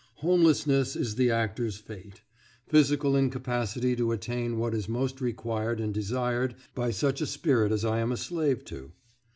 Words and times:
Homelessness 0.15 0.95
is 0.95 1.13
the 1.13 1.29
actor's 1.29 1.77
fate; 1.77 2.23
physical 2.67 3.15
incapacity 3.15 3.95
to 3.97 4.11
attain 4.11 4.57
what 4.57 4.73
is 4.73 4.89
most 4.89 5.21
required 5.21 5.79
and 5.79 5.93
desired 5.93 6.55
by 6.73 6.89
such 6.89 7.21
a 7.21 7.27
spirit 7.27 7.71
as 7.71 7.85
I 7.85 7.99
am 7.99 8.11
a 8.11 8.17
slave 8.17 8.65
to. 8.65 8.93